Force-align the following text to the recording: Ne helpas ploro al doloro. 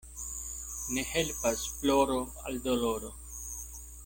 Ne 0.95 1.03
helpas 1.09 1.67
ploro 1.83 2.19
al 2.49 2.61
doloro. 2.67 3.17